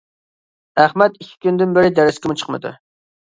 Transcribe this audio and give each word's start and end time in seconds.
ئەخمەت 0.83 1.19
ئىككى 1.19 1.37
كۈندىن 1.45 1.77
بېرى 1.77 1.91
دەرسكىمۇ 1.99 2.39
چىقمىدى. 2.43 2.73